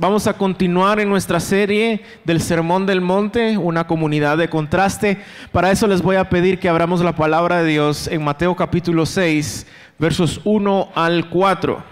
[0.00, 5.18] Vamos a continuar en nuestra serie del Sermón del Monte, una comunidad de contraste.
[5.52, 9.04] Para eso les voy a pedir que abramos la palabra de Dios en Mateo capítulo
[9.04, 9.66] 6,
[9.98, 11.82] versos 1 al 4.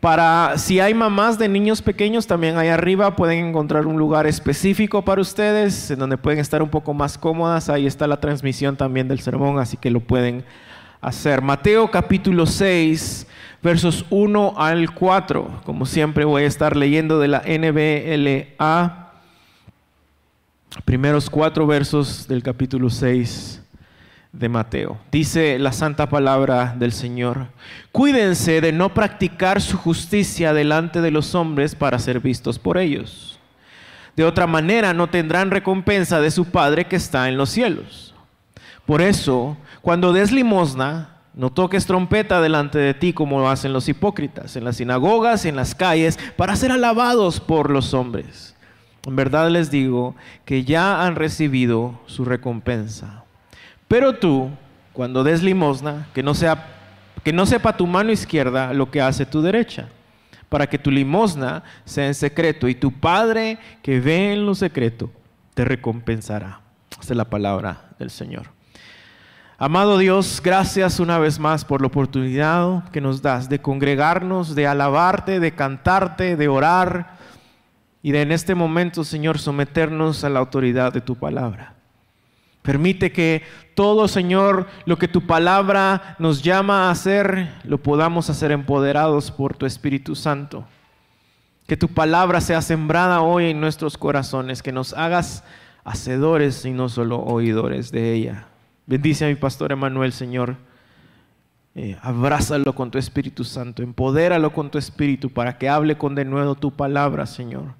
[0.00, 5.04] Para si hay mamás de niños pequeños, también ahí arriba pueden encontrar un lugar específico
[5.04, 7.68] para ustedes, en donde pueden estar un poco más cómodas.
[7.68, 10.46] Ahí está la transmisión también del sermón, así que lo pueden
[11.02, 11.42] hacer.
[11.42, 13.26] Mateo capítulo 6,
[13.62, 15.62] versos 1 al 4.
[15.64, 19.12] Como siempre voy a estar leyendo de la NBLA,
[20.84, 23.62] primeros cuatro versos del capítulo 6
[24.32, 24.98] de Mateo.
[25.10, 27.48] Dice la santa palabra del Señor,
[27.92, 33.38] cuídense de no practicar su justicia delante de los hombres para ser vistos por ellos.
[34.16, 38.14] De otra manera no tendrán recompensa de su Padre que está en los cielos.
[38.86, 43.88] Por eso, cuando des limosna, no toques trompeta delante de ti como lo hacen los
[43.88, 48.54] hipócritas en las sinagogas y en las calles para ser alabados por los hombres.
[49.06, 53.24] En verdad les digo que ya han recibido su recompensa.
[53.88, 54.50] Pero tú,
[54.92, 56.66] cuando des limosna, que no, sea,
[57.24, 59.88] que no sepa tu mano izquierda lo que hace tu derecha,
[60.50, 65.10] para que tu limosna sea en secreto y tu Padre que ve en lo secreto
[65.54, 66.60] te recompensará.
[67.00, 68.59] Esta es la palabra del Señor.
[69.62, 74.66] Amado Dios, gracias una vez más por la oportunidad que nos das de congregarnos, de
[74.66, 77.18] alabarte, de cantarte, de orar
[78.02, 81.74] y de en este momento, Señor, someternos a la autoridad de tu palabra.
[82.62, 83.42] Permite que
[83.74, 89.58] todo, Señor, lo que tu palabra nos llama a hacer, lo podamos hacer empoderados por
[89.58, 90.64] tu Espíritu Santo.
[91.66, 95.44] Que tu palabra sea sembrada hoy en nuestros corazones, que nos hagas
[95.84, 98.46] hacedores y no solo oidores de ella.
[98.90, 100.56] Bendice a mi pastor Emanuel, Señor.
[101.76, 106.24] Eh, abrázalo con tu Espíritu Santo, empodéralo con tu Espíritu para que hable con de
[106.24, 107.74] nuevo tu palabra, Señor.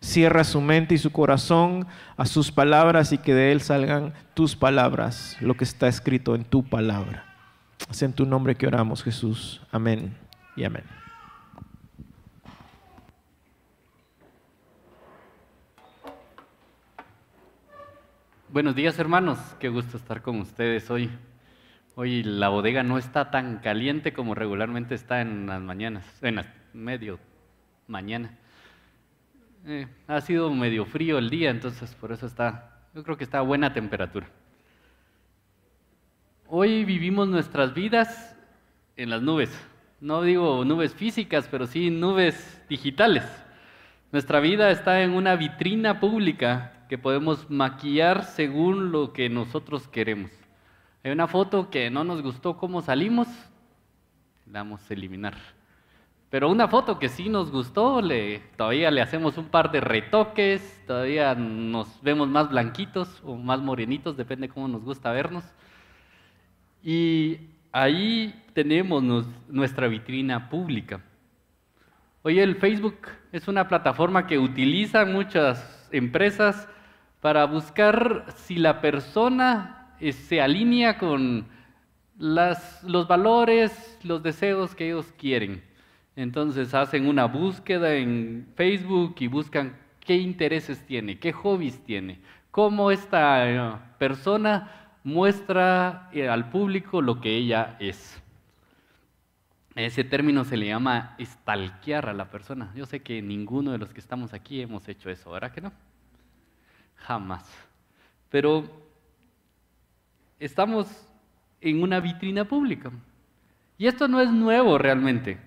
[0.00, 1.86] Cierra su mente y su corazón
[2.16, 6.42] a sus palabras y que de él salgan tus palabras, lo que está escrito en
[6.42, 7.24] tu palabra.
[7.88, 9.62] Es en tu nombre que oramos, Jesús.
[9.70, 10.16] Amén
[10.56, 10.95] y amén.
[18.56, 21.10] Buenos días hermanos, qué gusto estar con ustedes hoy.
[21.94, 26.46] Hoy la bodega no está tan caliente como regularmente está en las mañanas, en las
[26.72, 27.18] medio
[27.86, 28.34] mañana.
[29.66, 33.40] Eh, ha sido medio frío el día, entonces por eso está, yo creo que está
[33.40, 34.26] a buena temperatura.
[36.48, 38.38] Hoy vivimos nuestras vidas
[38.96, 39.50] en las nubes.
[40.00, 43.24] No digo nubes físicas, pero sí nubes digitales.
[44.12, 50.30] Nuestra vida está en una vitrina pública que podemos maquillar según lo que nosotros queremos.
[51.02, 53.28] Hay una foto que no nos gustó cómo salimos,
[54.50, 55.34] la vamos a eliminar.
[56.30, 60.82] Pero una foto que sí nos gustó, le, todavía le hacemos un par de retoques,
[60.86, 65.44] todavía nos vemos más blanquitos o más morenitos, depende cómo nos gusta vernos.
[66.82, 67.38] Y
[67.70, 69.02] ahí tenemos
[69.48, 71.00] nuestra vitrina pública.
[72.22, 76.68] Hoy el Facebook es una plataforma que utilizan muchas empresas
[77.26, 81.44] para buscar si la persona eh, se alinea con
[82.18, 85.60] los valores, los deseos que ellos quieren.
[86.14, 92.20] Entonces hacen una búsqueda en Facebook y buscan qué intereses tiene, qué hobbies tiene,
[92.52, 98.22] cómo esta eh, persona muestra eh, al público lo que ella es.
[99.74, 102.70] Ese término se le llama stalkear a la persona.
[102.76, 105.72] Yo sé que ninguno de los que estamos aquí hemos hecho eso, ¿verdad que no?
[106.96, 107.44] Jamás.
[108.30, 108.64] Pero
[110.38, 110.88] estamos
[111.60, 112.90] en una vitrina pública.
[113.78, 115.38] Y esto no es nuevo realmente.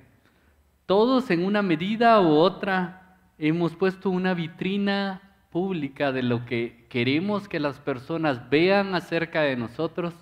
[0.85, 7.47] Todos en una medida u otra hemos puesto una vitrina pública de lo que queremos
[7.47, 10.13] que las personas vean acerca de nosotros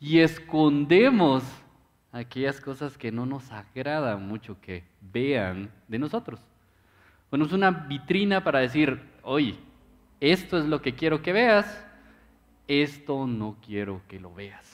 [0.00, 1.42] y escondemos
[2.12, 6.40] aquellas cosas que no nos agradan mucho que vean de nosotros.
[7.28, 9.56] Ponemos una vitrina para decir, oye,
[10.32, 11.86] esto es lo que quiero que veas,
[12.66, 14.64] esto no quiero que lo veas.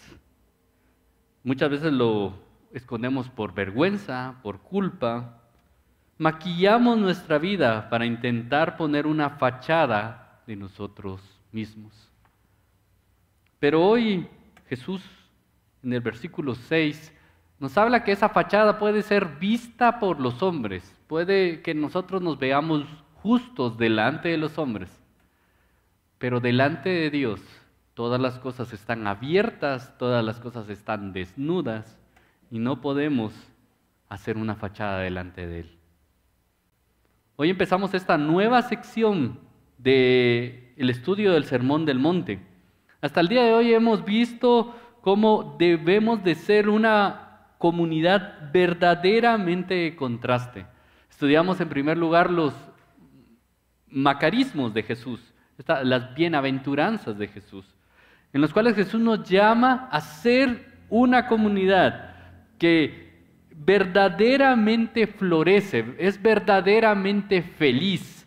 [1.42, 2.34] Muchas veces lo
[2.72, 5.42] escondemos por vergüenza, por culpa.
[6.18, 11.20] Maquillamos nuestra vida para intentar poner una fachada de nosotros
[11.50, 12.12] mismos.
[13.58, 14.28] Pero hoy
[14.68, 15.02] Jesús,
[15.82, 17.12] en el versículo 6,
[17.58, 22.38] nos habla que esa fachada puede ser vista por los hombres, puede que nosotros nos
[22.38, 24.99] veamos justos delante de los hombres,
[26.20, 27.40] pero delante de Dios
[27.94, 31.98] todas las cosas están abiertas, todas las cosas están desnudas
[32.50, 33.32] y no podemos
[34.10, 35.78] hacer una fachada delante de Él.
[37.36, 39.40] Hoy empezamos esta nueva sección
[39.78, 42.38] del el estudio del Sermón del Monte.
[43.00, 49.96] Hasta el día de hoy hemos visto cómo debemos de ser una comunidad verdaderamente de
[49.96, 50.66] contraste.
[51.08, 52.52] Estudiamos en primer lugar los
[53.88, 55.29] macarismos de Jesús,
[55.66, 57.64] las bienaventuranzas de Jesús,
[58.32, 62.14] en los cuales Jesús nos llama a ser una comunidad
[62.58, 63.10] que
[63.50, 68.26] verdaderamente florece, es verdaderamente feliz.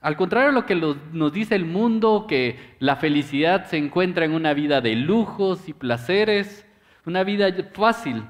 [0.00, 4.32] Al contrario de lo que nos dice el mundo, que la felicidad se encuentra en
[4.32, 6.66] una vida de lujos y placeres,
[7.04, 8.24] una vida fácil.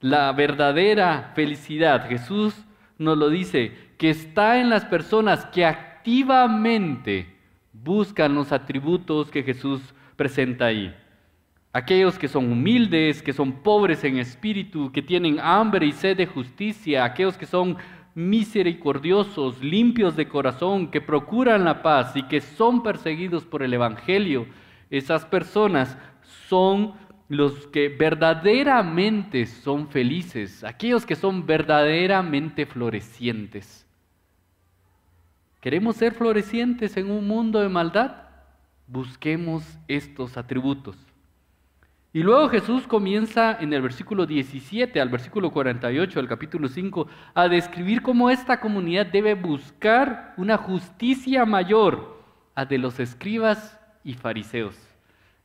[0.00, 2.54] La verdadera felicidad, Jesús
[2.98, 5.64] nos lo dice, que está en las personas que
[6.00, 7.26] activamente
[7.74, 9.82] buscan los atributos que Jesús
[10.16, 10.94] presenta ahí.
[11.72, 16.26] Aquellos que son humildes, que son pobres en espíritu, que tienen hambre y sed de
[16.26, 17.76] justicia, aquellos que son
[18.14, 24.46] misericordiosos, limpios de corazón, que procuran la paz y que son perseguidos por el Evangelio,
[24.88, 25.98] esas personas
[26.48, 26.94] son
[27.28, 33.79] los que verdaderamente son felices, aquellos que son verdaderamente florecientes.
[35.60, 38.12] ¿Queremos ser florecientes en un mundo de maldad?
[38.86, 40.96] Busquemos estos atributos.
[42.14, 47.48] Y luego Jesús comienza en el versículo 17 al versículo 48 del capítulo 5 a
[47.48, 52.18] describir cómo esta comunidad debe buscar una justicia mayor
[52.54, 54.76] a de los escribas y fariseos.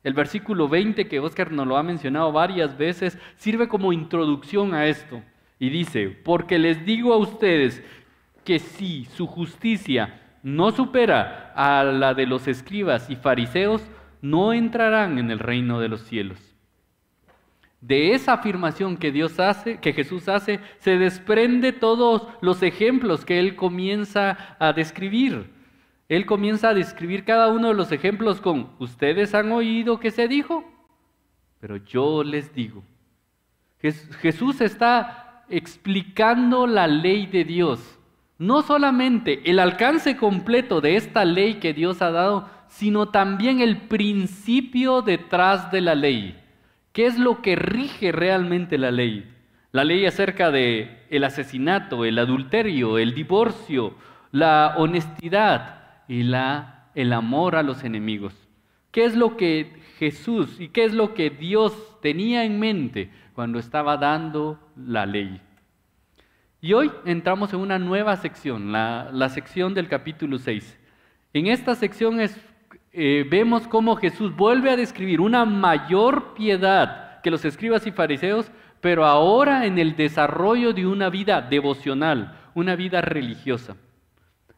[0.02, 4.88] El versículo 20 que Oscar nos lo ha mencionado varias veces sirve como introducción a
[4.88, 5.22] esto
[5.60, 7.84] y dice, porque les digo a ustedes
[8.45, 13.81] que si su justicia no supera a la de los escribas y fariseos,
[14.21, 16.56] no entrarán en el reino de los cielos.
[17.81, 23.39] De esa afirmación que Dios hace, que Jesús hace, se desprende todos los ejemplos que
[23.39, 25.51] él comienza a describir.
[26.07, 30.27] Él comienza a describir cada uno de los ejemplos con, ustedes han oído que se
[30.27, 30.63] dijo,
[31.59, 32.83] pero yo les digo.
[33.80, 37.94] Jesús está explicando la ley de Dios.
[38.38, 43.78] No solamente el alcance completo de esta ley que Dios ha dado, sino también el
[43.78, 46.42] principio detrás de la ley.
[46.92, 49.32] ¿Qué es lo que rige realmente la ley?
[49.72, 53.96] La ley acerca de el asesinato, el adulterio, el divorcio,
[54.32, 58.34] la honestidad y el amor a los enemigos.
[58.92, 63.60] ¿Qué es lo que Jesús y qué es lo que Dios tenía en mente cuando
[63.60, 65.42] estaba dando la ley?
[66.66, 70.80] Y hoy entramos en una nueva sección, la, sección del capítulo 6.
[71.32, 72.18] En esta sección
[72.92, 78.50] eh, vemos cómo Jesús vuelve a describir una mayor piedad que los escribas y fariseos,
[78.82, 83.76] pero ahora en el desarrollo de una vida devocional, una vida religiosa.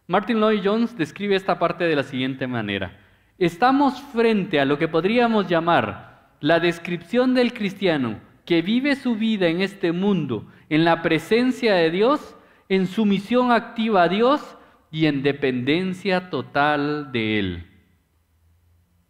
[0.08, 3.02] Martin Lloyd Jones describe esta parte de la siguiente manera.
[3.38, 9.50] Estamos frente a lo que podríamos llamar la descripción del cristiano que vive su vida
[9.50, 12.38] en este mundo, en la presencia de Dios,
[12.70, 14.58] en sumisión activa a Dios
[14.90, 17.68] y en dependencia total de Él.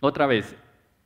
[0.01, 0.57] Otra vez,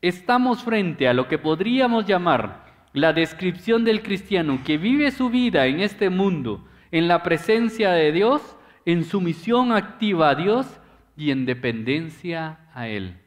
[0.01, 5.65] estamos frente a lo que podríamos llamar la descripción del cristiano que vive su vida
[5.65, 8.41] en este mundo, en la presencia de Dios,
[8.85, 10.79] en sumisión activa a Dios
[11.17, 13.17] y en dependencia a Él.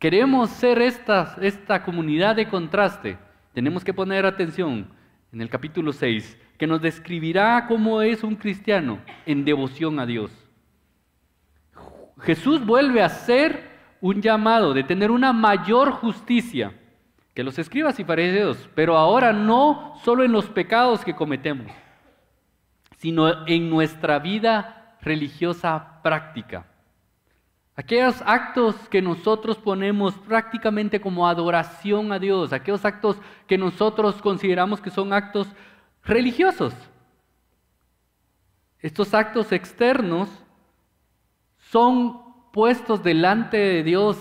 [0.00, 3.16] Queremos ser esta, esta comunidad de contraste.
[3.54, 4.88] Tenemos que poner atención
[5.32, 10.32] en el capítulo 6, que nos describirá cómo es un cristiano en devoción a Dios.
[12.20, 13.70] Jesús vuelve a ser
[14.00, 16.74] un llamado de tener una mayor justicia
[17.32, 21.70] que los escribas y fariseos, pero ahora no solo en los pecados que cometemos,
[22.98, 26.66] sino en nuestra vida religiosa práctica.
[27.76, 33.16] Aquellos actos que nosotros ponemos prácticamente como adoración a Dios, aquellos actos
[33.48, 35.48] que nosotros consideramos que son actos
[36.04, 36.72] religiosos.
[38.78, 40.28] Estos actos externos
[41.70, 44.18] son puestos delante de Dios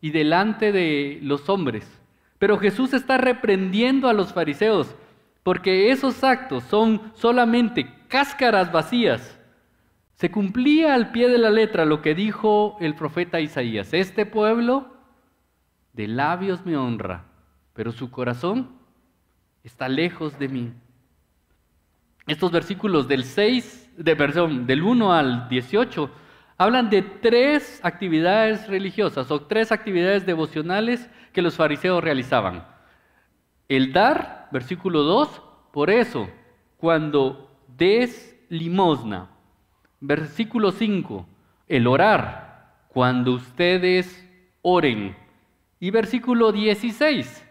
[0.00, 1.90] y delante de los hombres.
[2.38, 4.94] Pero Jesús está reprendiendo a los fariseos
[5.42, 9.33] porque esos actos son solamente cáscaras vacías.
[10.14, 13.92] Se cumplía al pie de la letra lo que dijo el profeta Isaías.
[13.92, 14.94] Este pueblo
[15.92, 17.24] de labios me honra,
[17.72, 18.78] pero su corazón
[19.64, 20.72] está lejos de mí.
[22.26, 26.10] Estos versículos del 6, de, perdón, del 1 al 18
[26.56, 32.66] hablan de tres actividades religiosas o tres actividades devocionales que los fariseos realizaban.
[33.68, 35.42] El dar, versículo 2,
[35.72, 36.28] por eso,
[36.76, 39.33] cuando des limosna.
[40.06, 41.26] Versículo 5,
[41.66, 44.22] el orar, cuando ustedes
[44.60, 45.16] oren.
[45.80, 47.42] Y versículo 16,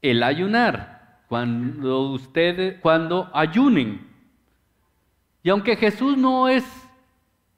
[0.00, 4.06] el ayunar, cuando ustedes, cuando ayunen.
[5.42, 6.64] Y aunque Jesús no es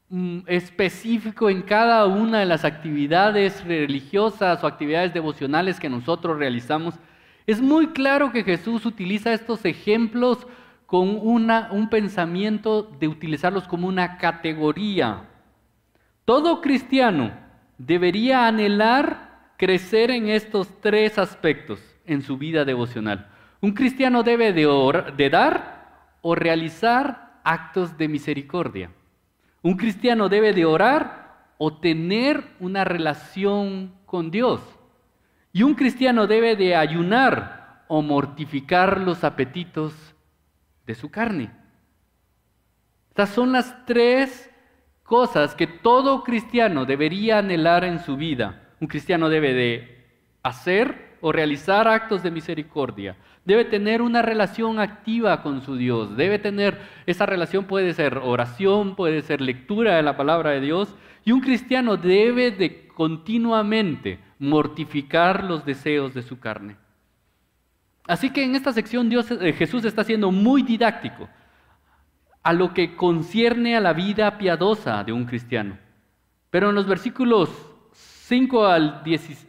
[0.09, 6.97] mm, específico en cada una de las actividades religiosas o actividades devocionales que nosotros realizamos,
[7.47, 10.45] es muy claro que Jesús utiliza estos ejemplos
[10.89, 15.29] con una, un pensamiento de utilizarlos como una categoría.
[16.25, 17.31] Todo cristiano
[17.77, 23.29] debería anhelar crecer en estos tres aspectos en su vida devocional.
[23.61, 24.65] Un cristiano debe de,
[25.15, 28.91] de dar o realizar actos de misericordia.
[29.61, 34.63] Un cristiano debe de orar o tener una relación con Dios.
[35.53, 39.93] Y un cristiano debe de ayunar o mortificar los apetitos
[40.89, 41.51] de su carne.
[43.11, 44.51] Estas son las tres
[45.03, 48.71] cosas que todo cristiano debería anhelar en su vida.
[48.81, 50.07] Un cristiano debe de
[50.43, 53.17] hacer o realizar actos de misericordia.
[53.45, 56.17] Debe tener una relación activa con su Dios.
[56.17, 60.95] Debe tener, esa relación puede ser oración, puede ser lectura de la palabra de Dios.
[61.23, 66.77] Y un cristiano debe de continuamente mortificar los deseos de su carne.
[68.09, 71.29] Así que en esta sección Dios, eh, Jesús está siendo muy didáctico
[72.43, 75.79] a lo que concierne a la vida piadosa de un cristiano.
[76.51, 77.51] Pero en los versículos
[77.93, 79.47] 5 al 10,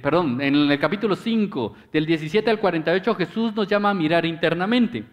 [0.00, 5.04] perdón, en el capítulo 5, del 17 al 48, Jesús nos llama a mirar internamente.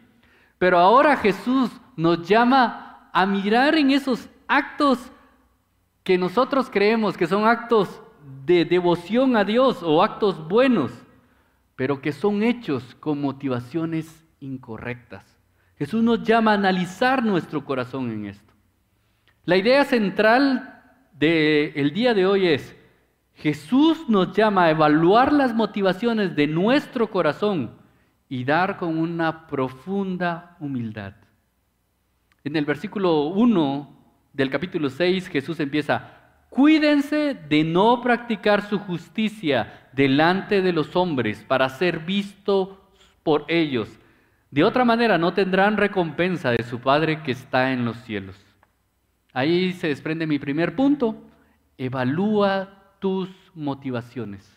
[0.59, 5.11] Pero ahora Jesús nos llama a mirar en esos actos
[6.03, 8.01] que nosotros creemos que son actos
[8.45, 10.91] de devoción a Dios o actos buenos,
[11.75, 15.25] pero que son hechos con motivaciones incorrectas.
[15.77, 18.53] Jesús nos llama a analizar nuestro corazón en esto.
[19.43, 22.75] La idea central del día de hoy es,
[23.35, 27.75] Jesús nos llama a evaluar las motivaciones de nuestro corazón
[28.29, 31.13] y dar con una profunda humildad.
[32.43, 33.95] En el versículo 1
[34.31, 36.11] del capítulo 6 Jesús empieza,
[36.49, 42.91] Cuídense de no practicar su justicia delante de los hombres para ser visto
[43.23, 43.89] por ellos.
[44.51, 48.35] De otra manera no tendrán recompensa de su Padre que está en los cielos.
[49.33, 51.15] Ahí se desprende mi primer punto.
[51.77, 54.49] Evalúa tus motivaciones.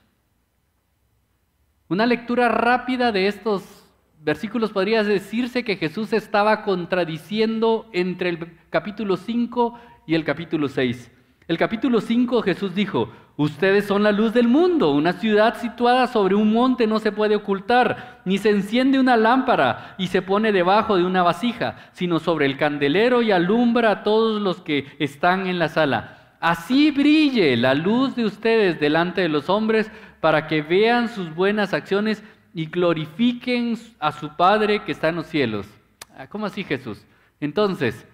[1.89, 3.85] Una lectura rápida de estos
[4.21, 11.11] versículos podría decirse que Jesús estaba contradiciendo entre el capítulo 5 y el capítulo 6.
[11.49, 16.35] El capítulo 5 Jesús dijo, ustedes son la luz del mundo, una ciudad situada sobre
[16.35, 20.99] un monte no se puede ocultar, ni se enciende una lámpara y se pone debajo
[20.99, 25.59] de una vasija, sino sobre el candelero y alumbra a todos los que están en
[25.59, 26.37] la sala.
[26.39, 29.91] Así brille la luz de ustedes delante de los hombres
[30.21, 35.27] para que vean sus buenas acciones y glorifiquen a su Padre que está en los
[35.27, 35.67] cielos.
[36.15, 37.07] Ah, ¿Cómo así Jesús?
[37.41, 38.07] Entonces,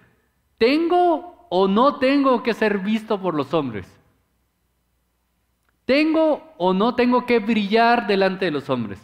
[0.57, 3.87] tengo o no tengo que ser visto por los hombres?
[5.85, 9.01] ¿Tengo o no tengo que brillar delante de los hombres?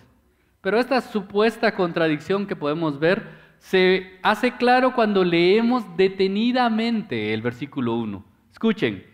[0.61, 3.25] Pero esta supuesta contradicción que podemos ver
[3.61, 8.25] se hace claro cuando leemos detenidamente el versículo 1.
[8.51, 9.07] Escuchen,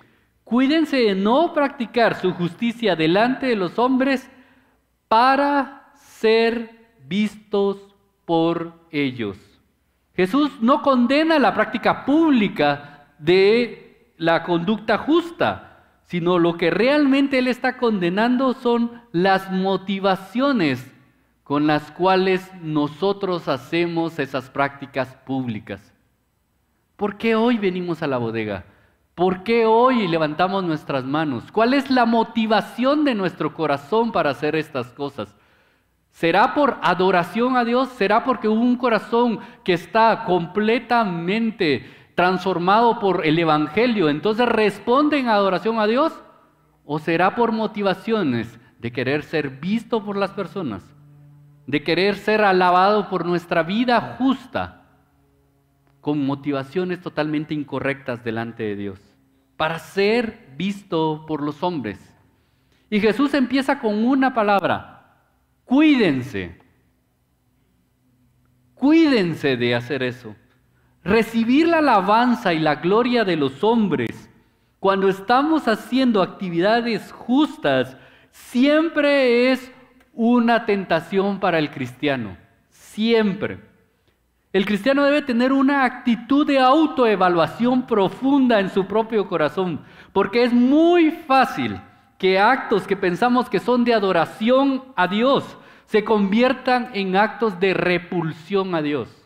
[0.43, 4.31] cuídense de no practicar su justicia delante de los hombres
[5.09, 9.37] para ser vistos por ellos.
[10.15, 17.49] Jesús no condena la práctica pública de la conducta justa, sino lo que realmente Él
[17.49, 20.93] está condenando son las motivaciones
[21.43, 25.93] con las cuales nosotros hacemos esas prácticas públicas.
[26.97, 28.65] ¿Por qué hoy venimos a la bodega?
[29.15, 31.45] ¿Por qué hoy levantamos nuestras manos?
[31.53, 35.35] ¿Cuál es la motivación de nuestro corazón para hacer estas cosas?
[36.11, 37.89] ¿Será por adoración a Dios?
[37.91, 45.79] ¿Será porque un corazón que está completamente transformado por el Evangelio, entonces responden a adoración
[45.79, 46.13] a Dios?
[46.85, 50.83] ¿O será por motivaciones de querer ser visto por las personas?
[51.67, 54.87] De querer ser alabado por nuestra vida justa,
[56.01, 59.01] con motivaciones totalmente incorrectas delante de Dios,
[59.57, 61.99] para ser visto por los hombres.
[62.89, 65.19] Y Jesús empieza con una palabra,
[65.65, 66.59] cuídense.
[68.75, 70.35] Cuídense de hacer eso.
[71.07, 74.29] Recibir la alabanza y la gloria de los hombres
[74.81, 77.97] cuando estamos haciendo actividades justas
[78.33, 79.73] siempre es
[80.15, 82.37] una tentación para el cristiano.
[82.71, 83.61] Siempre.
[84.53, 89.83] El cristiano debe tener una actitud de autoevaluación profunda en su propio corazón,
[90.13, 91.81] porque es muy fácil
[92.19, 97.75] que actos que pensamos que son de adoración a Dios se conviertan en actos de
[97.75, 99.26] repulsión a Dios.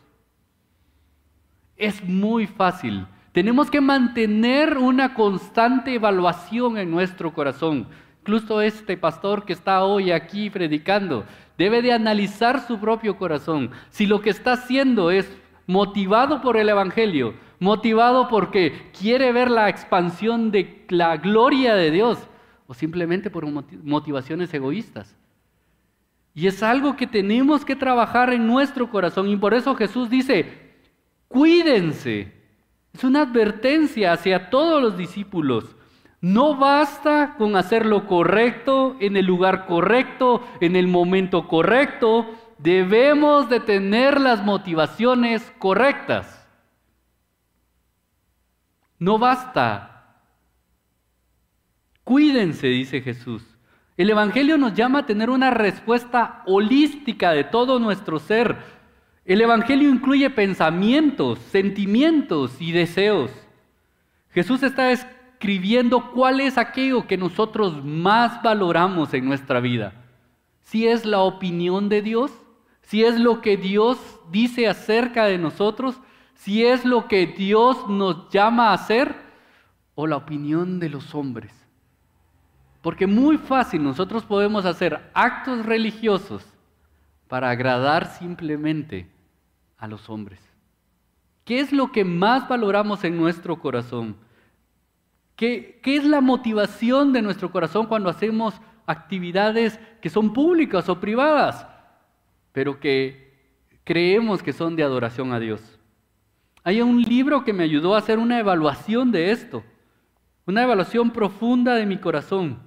[1.81, 3.07] Es muy fácil.
[3.31, 7.87] Tenemos que mantener una constante evaluación en nuestro corazón.
[8.19, 11.25] Incluso este pastor que está hoy aquí predicando
[11.57, 13.71] debe de analizar su propio corazón.
[13.89, 15.35] Si lo que está haciendo es
[15.65, 22.19] motivado por el Evangelio, motivado porque quiere ver la expansión de la gloria de Dios,
[22.67, 25.17] o simplemente por motivaciones egoístas.
[26.35, 29.27] Y es algo que tenemos que trabajar en nuestro corazón.
[29.29, 30.70] Y por eso Jesús dice,
[31.31, 32.33] cuídense.
[32.93, 35.75] Es una advertencia hacia todos los discípulos.
[36.19, 42.27] No basta con hacer lo correcto en el lugar correcto, en el momento correcto.
[42.59, 46.47] Debemos de tener las motivaciones correctas.
[48.99, 49.87] No basta.
[52.03, 53.43] Cuídense, dice Jesús.
[53.97, 58.80] El Evangelio nos llama a tener una respuesta holística de todo nuestro ser.
[59.23, 63.31] El Evangelio incluye pensamientos, sentimientos y deseos.
[64.31, 69.93] Jesús está escribiendo cuál es aquello que nosotros más valoramos en nuestra vida.
[70.61, 72.31] Si es la opinión de Dios,
[72.81, 73.99] si es lo que Dios
[74.31, 75.99] dice acerca de nosotros,
[76.33, 79.15] si es lo que Dios nos llama a hacer
[79.93, 81.53] o la opinión de los hombres.
[82.81, 86.43] Porque muy fácil nosotros podemos hacer actos religiosos
[87.31, 89.07] para agradar simplemente
[89.77, 90.41] a los hombres.
[91.45, 94.17] ¿Qué es lo que más valoramos en nuestro corazón?
[95.37, 101.65] ¿Qué, es la motivación de nuestro corazón cuando hacemos actividades que son públicas o privadas,
[102.51, 103.33] pero que
[103.85, 105.79] creemos que son de adoración a Dios?
[106.65, 109.63] Hay un libro que me ayudó a hacer una evaluación de esto,
[110.45, 112.59] una evaluación profunda de mi corazón,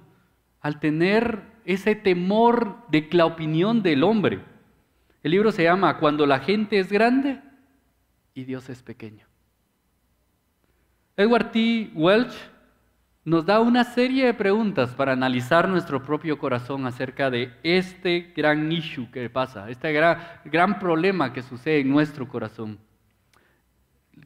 [0.59, 4.54] al tener ese temor de la opinión del hombre.
[5.25, 7.41] El libro se llama Cuando la gente es grande
[8.35, 9.25] y Dios es pequeño.
[11.17, 11.89] Edward T.
[11.95, 12.35] Welch
[13.23, 18.71] nos da una serie de preguntas para analizar nuestro propio corazón acerca de este gran
[18.71, 22.77] issue que pasa, este gran, gran problema que sucede en nuestro corazón.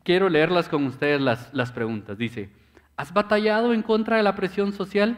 [0.03, 2.17] Quiero leerlas con ustedes las, las preguntas.
[2.17, 2.49] Dice,
[2.97, 5.17] ¿has batallado en contra de la presión social?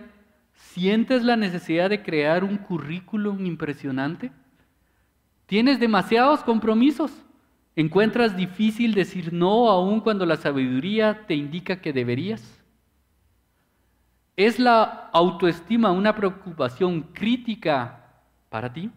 [0.53, 4.31] ¿Sientes la necesidad de crear un currículum impresionante?
[5.51, 7.11] ¿Tienes demasiados compromisos?
[7.75, 12.63] ¿Encuentras difícil decir no aun cuando la sabiduría te indica que deberías?
[14.37, 18.13] ¿Es la autoestima una preocupación crítica
[18.47, 18.91] para ti?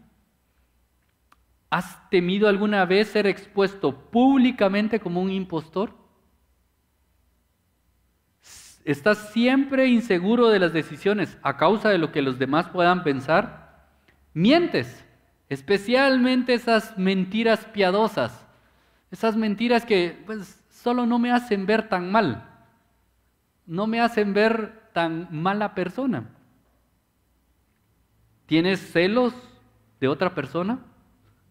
[1.71, 5.93] ¿Has temido alguna vez ser expuesto públicamente como un impostor?
[8.85, 13.89] ¿Estás siempre inseguro de las decisiones a causa de lo que los demás puedan pensar?
[14.35, 15.04] Mientes,
[15.49, 18.47] especialmente esas mentiras piadosas,
[19.11, 22.49] esas mentiras que pues, solo no me hacen ver tan mal,
[23.67, 26.31] no me hacen ver tan mala persona?
[28.47, 29.35] ¿Tienes celos
[30.01, 30.81] de otra persona?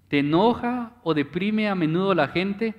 [0.07, 2.75] ¿Te enoja o deprime a menudo la gente?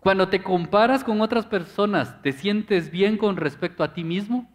[0.00, 4.50] Cuando te comparas con otras personas, ¿te sientes bien con respecto a ti mismo?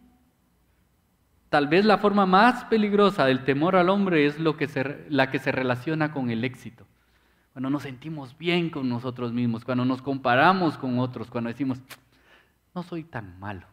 [1.50, 4.68] Tal vez la forma más peligrosa del temor al hombre es lo que
[5.10, 6.86] la que se relaciona con el éxito.
[7.54, 11.80] Cuando nos sentimos bien con nosotros mismos, cuando nos comparamos con otros, cuando decimos,
[12.76, 13.66] no soy tan malo.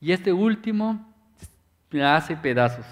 [0.00, 1.12] Y este último
[1.90, 2.86] me hace pedazos.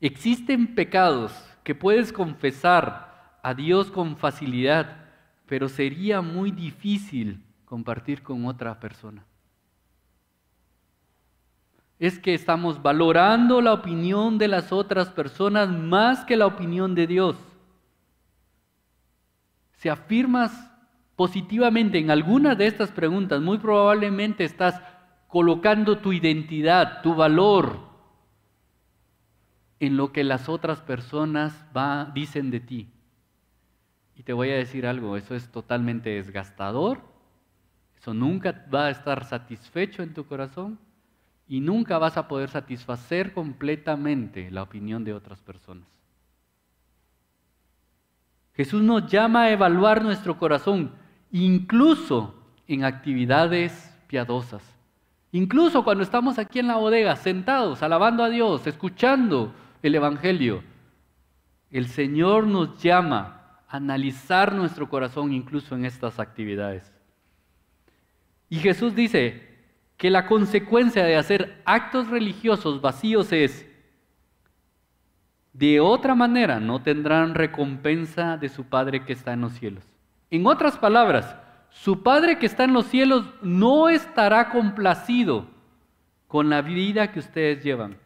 [0.00, 4.96] Existen pecados que puedes confesar a Dios con facilidad,
[5.46, 9.24] pero sería muy difícil compartir con otra persona.
[12.02, 17.06] Es que estamos valorando la opinión de las otras personas más que la opinión de
[17.06, 17.36] Dios.
[19.76, 20.68] Si afirmas
[21.14, 24.82] positivamente en alguna de estas preguntas, muy probablemente estás
[25.28, 27.78] colocando tu identidad, tu valor
[29.78, 31.54] en lo que las otras personas
[32.14, 32.88] dicen de ti.
[34.16, 37.00] Y te voy a decir algo, eso es totalmente desgastador,
[37.96, 40.80] eso nunca va a estar satisfecho en tu corazón
[41.52, 45.86] y nunca vas a poder satisfacer completamente la opinión de otras personas.
[48.54, 50.92] Jesús nos llama a evaluar nuestro corazón,
[51.30, 52.34] incluso
[52.66, 54.62] en actividades piadosas.
[55.30, 60.62] Incluso cuando estamos aquí en la bodega, sentados, alabando a Dios, escuchando el Evangelio,
[61.70, 66.90] el Señor nos llama analizar nuestro corazón incluso en estas actividades.
[68.48, 69.51] Y Jesús dice
[70.02, 73.64] que la consecuencia de hacer actos religiosos vacíos es,
[75.52, 79.84] de otra manera no tendrán recompensa de su Padre que está en los cielos.
[80.32, 81.36] En otras palabras,
[81.70, 85.46] su Padre que está en los cielos no estará complacido
[86.26, 87.96] con la vida que ustedes llevan.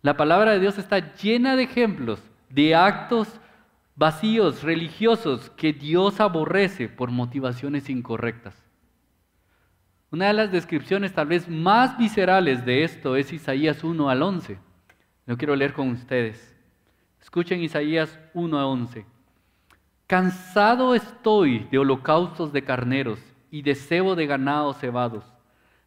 [0.00, 3.28] La palabra de Dios está llena de ejemplos de actos
[3.94, 8.65] vacíos, religiosos, que Dios aborrece por motivaciones incorrectas.
[10.12, 14.56] Una de las descripciones tal vez más viscerales de esto es Isaías 1 al 11.
[15.26, 16.54] Lo quiero leer con ustedes.
[17.20, 19.04] Escuchen Isaías 1 a 11.
[20.06, 23.18] Cansado estoy de holocaustos de carneros
[23.50, 25.24] y de cebo de ganados cebados.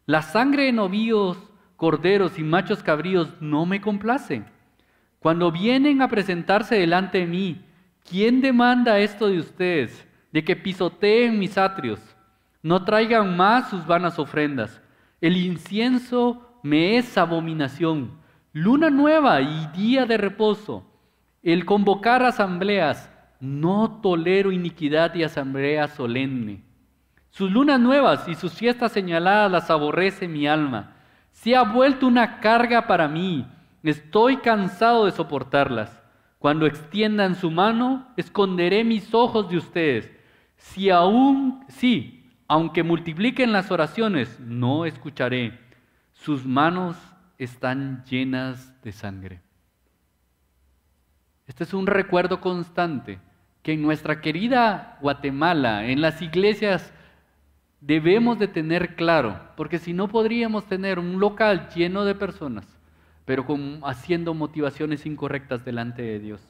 [0.04, 1.38] La sangre de novíos,
[1.76, 4.44] corderos y machos cabríos no me complace.
[5.18, 7.64] Cuando vienen a presentarse delante de mí,
[8.06, 10.06] ¿quién demanda esto de ustedes?
[10.30, 12.00] De que pisoteen mis atrios,
[12.62, 14.80] no traigan más sus vanas ofrendas.
[15.20, 18.18] El incienso me es abominación.
[18.52, 20.84] Luna nueva y día de reposo.
[21.42, 23.10] El convocar asambleas.
[23.40, 26.62] No tolero iniquidad y asamblea solemne.
[27.30, 30.96] Sus lunas nuevas y sus fiestas señaladas las aborrece mi alma.
[31.32, 33.46] Se ha vuelto una carga para mí.
[33.82, 36.02] Estoy cansado de soportarlas.
[36.38, 40.10] Cuando extiendan su mano, esconderé mis ojos de ustedes.
[40.56, 42.19] Si aún, sí,
[42.50, 45.56] aunque multipliquen las oraciones, no escucharé.
[46.10, 46.96] Sus manos
[47.38, 49.40] están llenas de sangre.
[51.46, 53.20] Este es un recuerdo constante
[53.62, 56.92] que en nuestra querida Guatemala, en las iglesias,
[57.80, 62.66] debemos de tener claro, porque si no podríamos tener un local lleno de personas,
[63.26, 66.44] pero con, haciendo motivaciones incorrectas delante de Dios.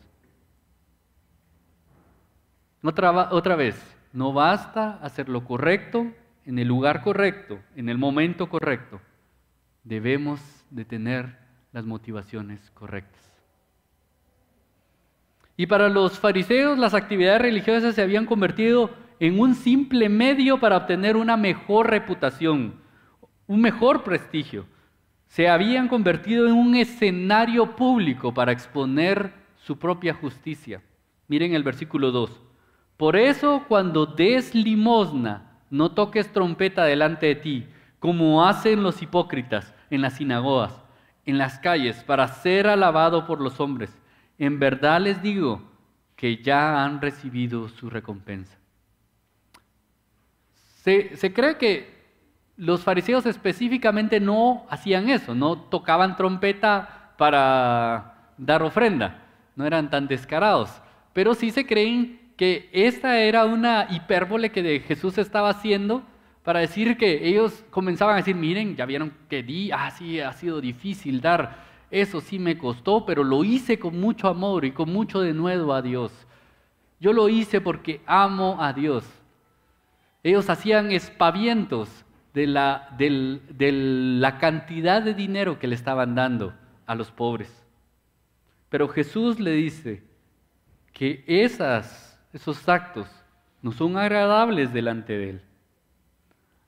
[2.82, 6.06] Otra, otra vez, no basta hacer lo correcto
[6.46, 9.00] en el lugar correcto, en el momento correcto.
[9.84, 11.38] Debemos de tener
[11.72, 13.20] las motivaciones correctas.
[15.56, 20.78] Y para los fariseos las actividades religiosas se habían convertido en un simple medio para
[20.78, 22.74] obtener una mejor reputación,
[23.46, 24.66] un mejor prestigio.
[25.28, 30.82] Se habían convertido en un escenario público para exponer su propia justicia.
[31.28, 32.49] Miren el versículo 2.
[33.00, 37.66] Por eso cuando des limosna, no toques trompeta delante de ti,
[37.98, 40.78] como hacen los hipócritas en las sinagogas,
[41.24, 43.90] en las calles, para ser alabado por los hombres.
[44.36, 45.62] En verdad les digo
[46.14, 48.58] que ya han recibido su recompensa.
[50.84, 52.04] Se, cree que
[52.58, 59.22] los fariseos específicamente no hacían eso, no tocaban trompeta para dar ofrenda,
[59.56, 60.82] no eran tan descarados,
[61.14, 66.02] pero sí se creen que esta era una hipérbole que Jesús estaba haciendo
[66.42, 70.32] para decir que ellos comenzaban a decir, miren, ya vieron que di, ah, sí, ha
[70.32, 74.90] sido difícil dar eso sí me costó, pero lo hice con mucho amor y con
[74.90, 76.12] mucho denuedo a Dios.
[76.98, 79.04] Yo lo hice porque amo a Dios.
[80.22, 83.70] Ellos hacían espavientos de la, de
[84.18, 86.54] la cantidad de dinero que le estaban dando
[86.86, 87.54] a los pobres.
[88.70, 90.02] Pero Jesús le dice
[90.94, 93.08] que esas, esos actos
[93.62, 95.42] no son agradables delante de Él.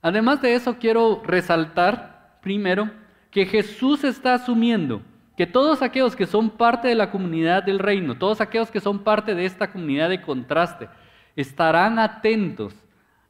[0.01, 2.91] Además de eso, quiero resaltar primero
[3.31, 5.01] que Jesús está asumiendo
[5.35, 9.03] que todos aquellos que son parte de la comunidad del reino, todos aquellos que son
[9.03, 10.89] parte de esta comunidad de contraste,
[11.35, 12.75] estarán atentos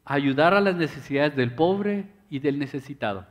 [0.04, 3.26] a ayudar a las necesidades del pobre y del necesitado.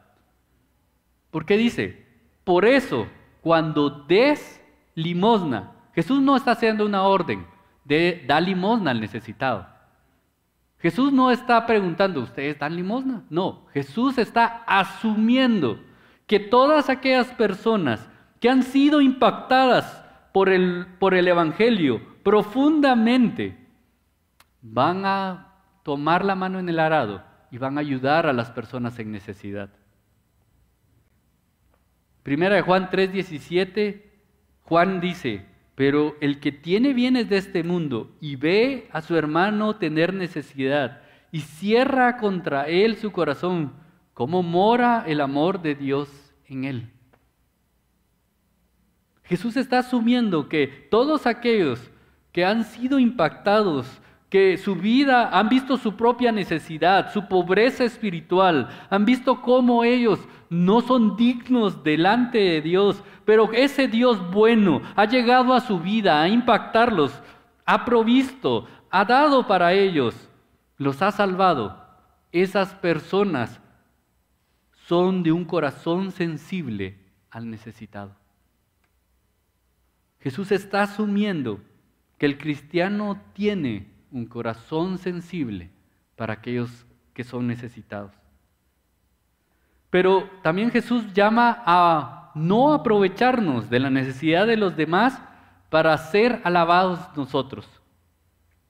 [1.29, 2.03] ¿Por qué dice?
[2.43, 3.07] Por eso,
[3.41, 4.61] cuando des
[4.95, 7.45] limosna, Jesús no está haciendo una orden
[7.85, 9.67] de dar limosna al necesitado.
[10.79, 13.23] Jesús no está preguntando, ¿ustedes dan limosna?
[13.29, 15.79] No, Jesús está asumiendo
[16.27, 23.57] que todas aquellas personas que han sido impactadas por el, por el Evangelio profundamente,
[24.61, 28.97] van a tomar la mano en el arado y van a ayudar a las personas
[28.97, 29.69] en necesidad.
[32.23, 34.01] Primera de Juan 3:17,
[34.63, 39.77] Juan dice, pero el que tiene bienes de este mundo y ve a su hermano
[39.77, 43.73] tener necesidad y cierra contra él su corazón,
[44.13, 46.09] ¿cómo mora el amor de Dios
[46.47, 46.89] en él?
[49.23, 51.89] Jesús está asumiendo que todos aquellos
[52.31, 53.87] que han sido impactados,
[54.29, 60.19] que su vida han visto su propia necesidad, su pobreza espiritual, han visto cómo ellos
[60.53, 66.21] no son dignos delante de Dios, pero ese Dios bueno ha llegado a su vida
[66.21, 67.11] a impactarlos.
[67.65, 70.29] ha provisto, ha dado para ellos,
[70.77, 71.81] los ha salvado.
[72.31, 73.61] Esas personas
[74.87, 76.99] son de un corazón sensible
[77.31, 78.15] al necesitado.
[80.19, 81.61] Jesús está asumiendo
[82.17, 85.71] que el cristiano tiene un corazón sensible
[86.15, 88.22] para aquellos que son necesitados.
[89.93, 95.21] Pero también Jesús llama a no aprovecharnos de la necesidad de los demás
[95.69, 97.69] para ser alabados nosotros.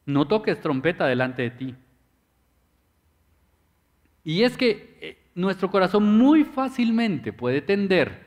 [0.05, 1.75] No toques trompeta delante de ti.
[4.25, 8.25] Y es que eh, nuestro corazón muy fácilmente puede tender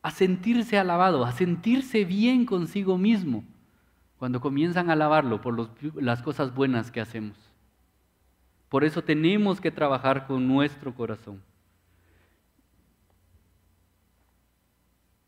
[0.00, 3.42] a sentirse alabado, a sentirse bien consigo mismo,
[4.16, 5.68] cuando comienzan a alabarlo por
[6.00, 7.36] las cosas buenas que hacemos.
[8.68, 11.49] Por eso tenemos que trabajar con nuestro corazón.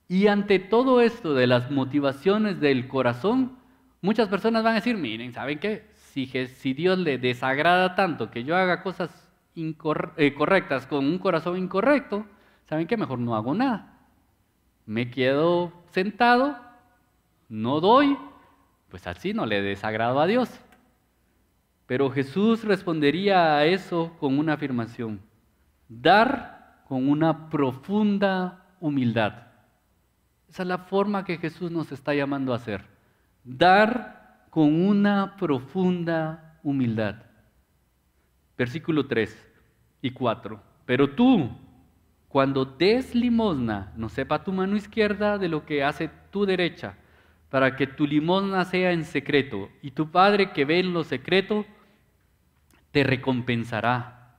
[0.08, 3.56] Y ante todo esto de las motivaciones del corazón,
[4.00, 5.90] muchas personas van a decir, miren, ¿saben qué?
[5.94, 9.10] Si, Dios le desagrada tanto que yo haga cosas
[9.54, 12.26] eh, correctas con un corazón incorrecto,
[12.66, 12.98] ¿saben qué?
[12.98, 13.98] Mejor no hago nada.
[14.84, 16.58] Me quedo sentado,
[17.48, 18.18] no doy,
[18.90, 20.50] pues así no le desagrado a Dios.
[21.86, 25.20] Pero Jesús respondería a eso con una afirmación.
[25.88, 29.51] Dar con una profunda humildad.
[30.52, 32.84] Esa es la forma que Jesús nos está llamando a hacer.
[33.42, 37.22] Dar con una profunda humildad.
[38.58, 39.50] Versículo 3
[40.02, 40.62] y 4.
[40.84, 41.50] Pero tú,
[42.28, 46.98] cuando des limosna, no sepa tu mano izquierda de lo que hace tu derecha,
[47.48, 51.64] para que tu limosna sea en secreto, y tu Padre que ve en lo secreto,
[52.90, 54.36] te recompensará.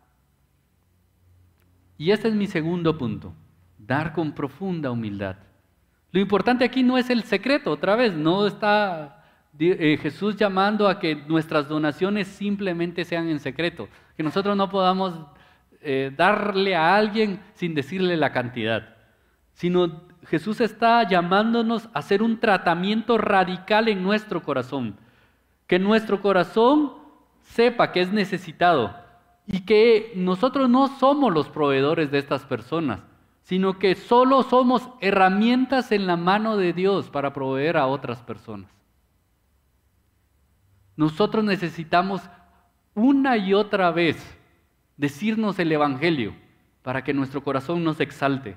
[1.97, 3.33] Y este es mi segundo punto,
[3.79, 5.37] dar con profunda humildad.
[6.13, 9.25] Lo importante aquí no es el secreto, otra vez, no está
[9.57, 15.19] eh, Jesús llamando a que nuestras donaciones simplemente sean en secreto, que nosotros no podamos
[15.81, 18.95] eh, darle a alguien sin decirle la cantidad,
[19.53, 24.99] sino Jesús está llamándonos a hacer un tratamiento radical en nuestro corazón,
[25.65, 26.93] que nuestro corazón
[27.41, 28.95] sepa que es necesitado
[29.47, 32.99] y que nosotros no somos los proveedores de estas personas,
[33.43, 38.71] sino que solo somos herramientas en la mano de Dios para proveer a otras personas.
[40.95, 42.21] Nosotros necesitamos
[42.95, 44.39] una y otra vez
[44.95, 46.35] decirnos el Evangelio
[46.83, 48.55] para que nuestro corazón nos exalte.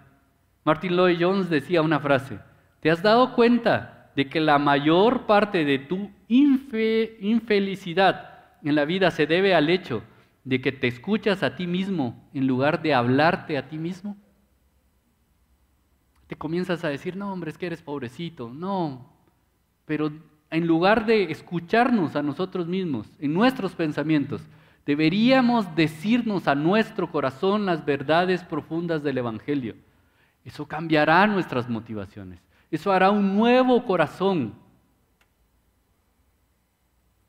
[0.65, 2.39] Martin Lloyd Jones decía una frase,
[2.81, 8.31] ¿te has dado cuenta de que la mayor parte de tu infelicidad
[8.63, 10.03] en la vida se debe al hecho
[10.45, 14.17] de que te escuchas a ti mismo en lugar de hablarte a ti mismo?
[16.27, 18.51] Te comienzas a decir, no, hombre, es que eres pobrecito.
[18.53, 19.07] No,
[19.85, 20.11] pero
[20.51, 24.43] en lugar de escucharnos a nosotros mismos, en nuestros pensamientos,
[24.85, 29.75] deberíamos decirnos a nuestro corazón las verdades profundas del Evangelio.
[30.45, 32.41] Eso cambiará nuestras motivaciones.
[32.71, 34.55] Eso hará un nuevo corazón.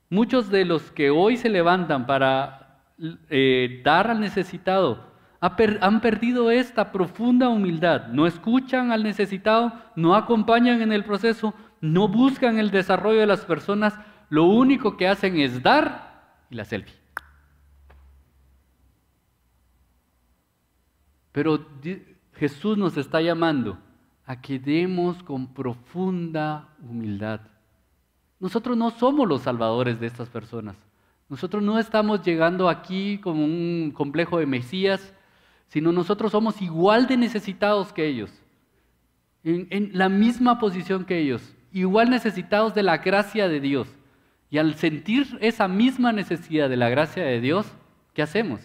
[0.10, 2.82] Muchos de los que hoy se levantan para
[3.30, 5.06] eh, dar al necesitado
[5.82, 8.08] han perdido esta profunda humildad.
[8.08, 13.46] No escuchan al necesitado, no acompañan en el proceso, no buscan el desarrollo de las
[13.46, 13.98] personas.
[14.30, 16.96] Lo único que hacen es dar y la selfie.
[21.32, 21.68] Pero
[22.34, 23.78] Jesús nos está llamando
[24.26, 27.42] a que demos con profunda humildad.
[28.40, 30.76] Nosotros no somos los salvadores de estas personas.
[31.30, 35.14] Nosotros no estamos llegando aquí como un complejo de Mesías
[35.68, 38.32] sino nosotros somos igual de necesitados que ellos,
[39.44, 43.88] en, la misma posición que ellos, igual necesitados de la gracia de Dios.
[44.50, 47.68] Y al sentir esa misma necesidad de la gracia de Dios,
[48.14, 48.62] ¿qué hacemos?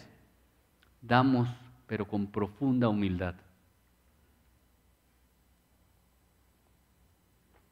[1.01, 1.49] Damos,
[1.87, 3.35] pero con profunda humildad.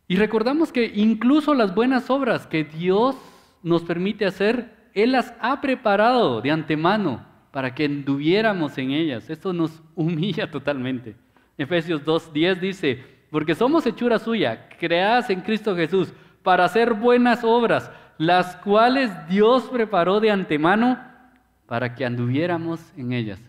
[0.08, 3.14] Y recordamos que incluso las buenas obras que Dios
[3.62, 9.28] nos permite hacer, Él las ha preparado de antemano para que anduviéramos en ellas.
[9.28, 11.16] Esto nos humilla totalmente.
[11.58, 17.90] Efesios 2.10 dice, porque somos hechura suya, creadas en Cristo Jesús, para hacer buenas obras,
[18.18, 20.98] las cuales Dios preparó de antemano
[21.66, 23.40] para que anduviéramos en ellas.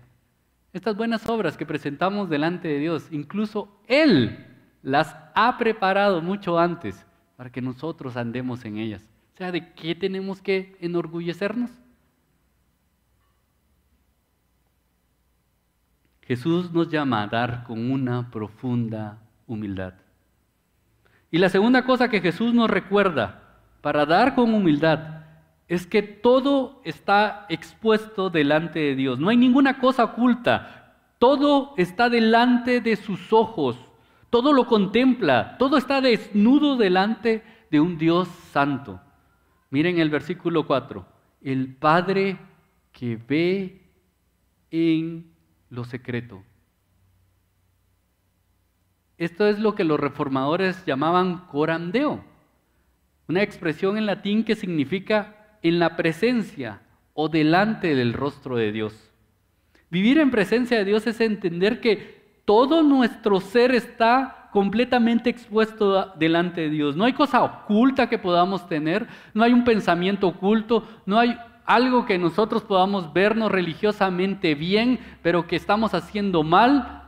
[0.74, 4.46] Estas buenas obras que presentamos delante de Dios, incluso Él
[4.84, 9.02] las ha preparado mucho antes para que nosotros andemos en ellas.
[9.34, 11.72] O sea, ¿de qué tenemos que enorgullecernos?
[16.32, 19.18] Jesús nos llama a dar con una profunda
[19.48, 19.96] humildad.
[21.30, 25.26] Y la segunda cosa que Jesús nos recuerda para dar con humildad,
[25.68, 29.20] es que todo está expuesto delante de Dios.
[29.20, 30.94] No hay ninguna cosa oculta.
[31.20, 33.78] Todo está delante de sus ojos.
[34.30, 35.58] Todo lo contempla.
[35.58, 39.02] Todo está desnudo delante de un Dios santo.
[39.70, 41.06] Miren el versículo 4.
[41.42, 42.40] El Padre
[42.94, 43.82] que ve
[44.70, 45.31] en
[45.72, 46.44] lo secreto.
[49.18, 52.24] Esto es lo que los reformadores llamaban corandeo,
[53.28, 56.82] una expresión en latín que significa en la presencia
[57.14, 59.12] o delante del rostro de Dios.
[59.90, 66.62] Vivir en presencia de Dios es entender que todo nuestro ser está completamente expuesto delante
[66.62, 66.96] de Dios.
[66.96, 72.06] No hay cosa oculta que podamos tener, no hay un pensamiento oculto, no hay algo
[72.06, 77.04] que nosotros podamos vernos religiosamente bien, pero que estamos haciendo mal.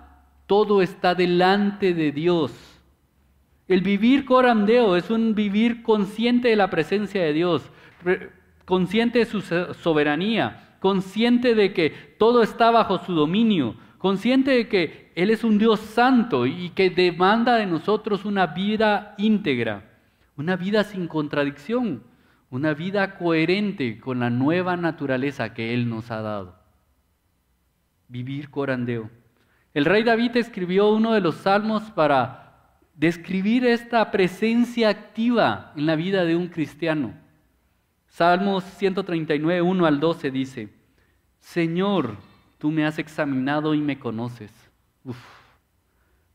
[0.48, 2.52] Todo está delante de Dios.
[3.68, 7.72] El vivir corandeo es un vivir consciente de la presencia de Dios
[8.66, 15.12] consciente de su soberanía, consciente de que todo está bajo su dominio, consciente de que
[15.16, 19.90] Él es un Dios santo y que demanda de nosotros una vida íntegra,
[20.38, 22.04] una vida sin contradicción,
[22.54, 26.56] una vida coherente con la nueva naturaleza que Él nos ha dado.
[28.08, 29.10] Vivir corandeo.
[29.74, 35.96] El rey David escribió uno de los salmos para describir esta presencia activa en la
[35.96, 37.16] vida de un cristiano.
[38.08, 40.70] Salmos 139, 1 al 12 dice,
[41.40, 42.18] Señor,
[42.60, 44.52] tú me has examinado y me conoces.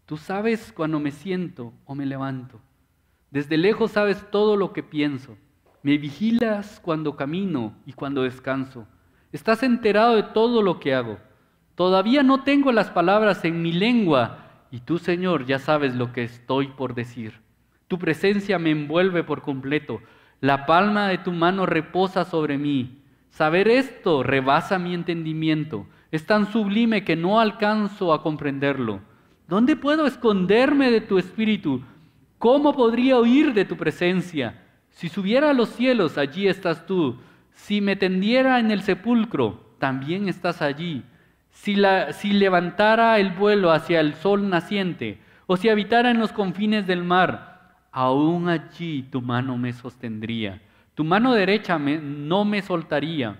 [0.04, 2.60] Tú sabes cuando me siento o me levanto.
[3.30, 5.36] Desde lejos sabes todo lo que pienso.
[5.82, 8.86] Me vigilas cuando camino y cuando descanso.
[9.30, 11.18] Estás enterado de todo lo que hago.
[11.76, 14.38] Todavía no tengo las palabras en mi lengua
[14.70, 17.40] y tú, Señor, ya sabes lo que estoy por decir.
[17.86, 20.00] Tu presencia me envuelve por completo.
[20.40, 23.02] La palma de tu mano reposa sobre mí.
[23.30, 25.86] Saber esto rebasa mi entendimiento.
[26.10, 29.00] Es tan sublime que no alcanzo a comprenderlo.
[29.46, 31.82] ¿Dónde puedo esconderme de tu espíritu?
[32.38, 34.64] ¿Cómo podría huir de tu presencia?
[34.98, 37.20] Si subiera a los cielos, allí estás tú.
[37.52, 41.04] Si me tendiera en el sepulcro, también estás allí.
[41.52, 47.04] Si, levantara el vuelo hacia el sol naciente, o si habitara en los confines del
[47.04, 50.60] mar, aún allí tu mano me sostendría,
[50.96, 53.36] tu mano derecha no me soltaría.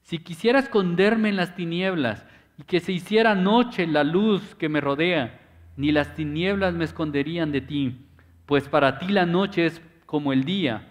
[0.00, 2.24] Si quisiera esconderme en las tinieblas
[2.56, 5.38] y que se hiciera noche la luz que me rodea,
[5.76, 8.06] ni las tinieblas me esconderían de ti,
[8.46, 10.88] pues para ti la noche es como el día,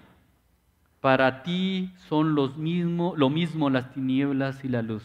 [1.02, 5.04] para ti son los mismo, lo mismo las tinieblas y la luz.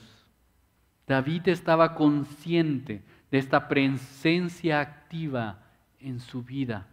[1.07, 5.63] David estaba consciente de esta presencia activa
[5.99, 6.87] en su vida.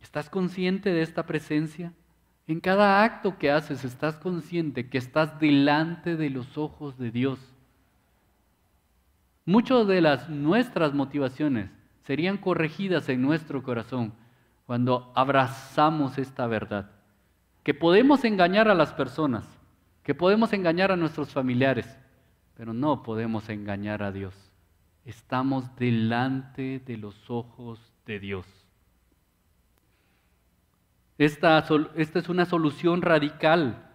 [0.00, 1.92] ¿Estás consciente de esta presencia?
[2.46, 7.38] En cada acto que haces, ¿estás consciente que estás delante de los ojos de Dios?
[9.44, 11.68] Muchas de las nuestras motivaciones
[12.06, 14.23] serían corregidas en nuestro corazón
[14.66, 16.90] cuando abrazamos esta verdad.
[17.62, 19.46] Que podemos engañar a las personas,
[20.02, 21.98] que podemos engañar a nuestros familiares,
[22.54, 24.34] pero no podemos engañar a Dios.
[25.04, 28.46] Estamos delante de los ojos de Dios.
[31.16, 33.90] Esta, es una solución radical,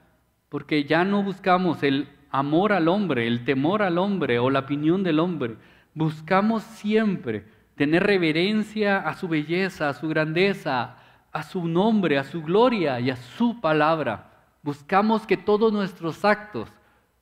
[0.49, 5.03] porque ya no buscamos el amor al hombre, el temor al hombre o la opinión
[5.03, 5.57] del hombre.
[5.93, 7.45] Buscamos siempre
[7.79, 10.97] tener reverencia a su belleza, a su grandeza,
[11.31, 14.33] a su nombre, a su gloria y a su palabra.
[14.61, 16.69] Buscamos que todos nuestros actos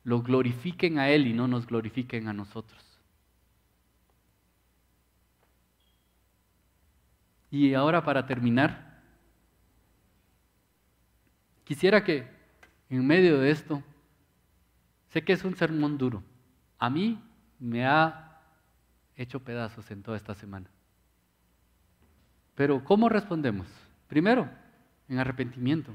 [0.02, 2.84] lo glorifiquen a Él y no nos glorifiquen a nosotros.
[7.52, 8.88] Y ahora para terminar,
[11.68, 12.26] Quisiera que
[12.88, 13.82] en medio de esto,
[15.10, 16.22] sé que es un sermón duro,
[16.78, 17.22] a mí
[17.58, 18.27] me ha
[19.18, 20.70] hecho pedazos en toda esta semana.
[22.54, 23.66] Pero ¿cómo respondemos?
[24.06, 24.48] Primero,
[25.08, 25.92] en arrepentimiento.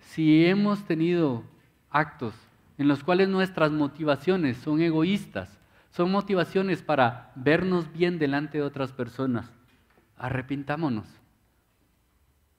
[0.00, 1.44] Si hemos tenido
[1.90, 2.34] actos
[2.76, 8.90] en los cuales nuestras motivaciones son egoístas, son motivaciones para vernos bien delante de otras
[8.90, 9.48] personas,
[10.16, 11.06] arrepintámonos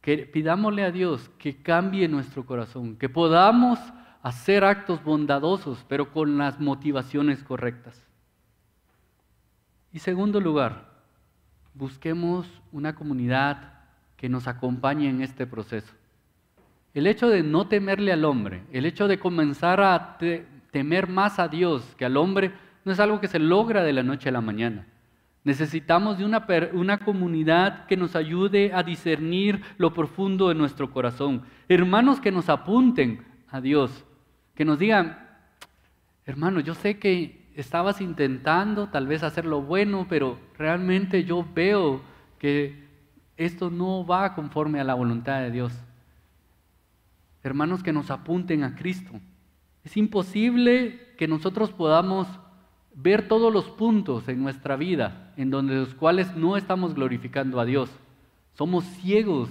[0.05, 3.79] que pidámosle a Dios que cambie nuestro corazón, que podamos
[4.21, 8.04] hacer actos bondadosos, pero con las motivaciones correctas.
[9.95, 10.89] Y segundo lugar,
[11.73, 13.75] busquemos una comunidad
[14.17, 15.93] que nos acompañe en este proceso.
[16.93, 20.17] El hecho de no temerle al hombre, el hecho de comenzar a
[20.71, 22.51] temer más a Dios que al hombre,
[22.83, 24.85] no es algo que se logra de la noche a la mañana.
[25.45, 31.43] Necesitamos de una, una, comunidad que nos ayude a discernir lo profundo de nuestro corazón.
[31.69, 34.03] Hermanos que nos apunten a Dios,
[34.55, 35.25] que nos digan,
[36.25, 42.01] hermano, yo sé que estabas intentando tal vez hacer lo bueno, pero realmente yo veo
[42.37, 42.85] que
[43.37, 45.73] esto no va conforme a la voluntad de Dios.
[47.43, 49.11] Hermanos que nos apunten a Cristo.
[49.83, 52.27] Es imposible que nosotros podamos
[52.93, 57.65] ver todos los puntos en nuestra vida en donde los cuales no estamos glorificando a
[57.65, 57.89] Dios.
[58.53, 59.49] Somos ciegos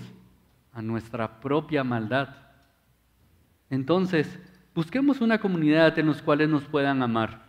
[0.72, 2.30] a nuestra propia maldad.
[3.70, 4.40] Entonces,
[4.74, 7.44] busquemos una comunidad en los cuales nos puedan amar.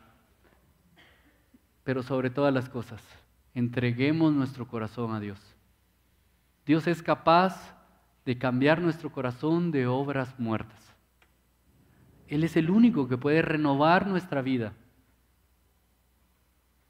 [1.86, 3.02] Pero sobre todas las cosas,
[3.54, 5.40] entreguemos nuestro corazón a Dios.
[6.66, 7.78] Dios es capaz
[8.26, 10.94] de cambiar nuestro corazón de obras muertas.
[12.28, 14.74] Él es el único que puede renovar nuestra vida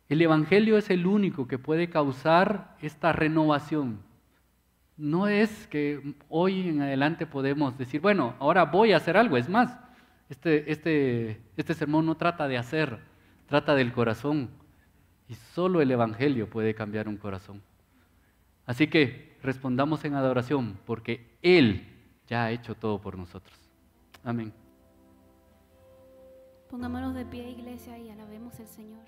[0.07, 3.99] el Evangelio es el único que puede causar esta renovación.
[4.97, 9.35] No es que hoy en adelante podemos decir, bueno, ahora voy a hacer algo.
[9.35, 9.77] Es más,
[10.29, 12.99] este, este, este sermón no trata de hacer,
[13.47, 14.51] trata del corazón.
[15.27, 17.61] Y solo el Evangelio puede cambiar un corazón.
[18.65, 21.87] Así que respondamos en adoración porque Él
[22.27, 23.57] ya ha hecho todo por nosotros.
[24.23, 24.53] Amén.
[26.69, 29.05] Pongámonos de pie, iglesia, y alabemos al Señor.